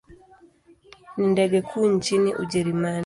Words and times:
Ni 1.17 1.27
ndege 1.27 1.61
kuu 1.61 1.85
nchini 1.87 2.35
Ujerumani. 2.35 2.99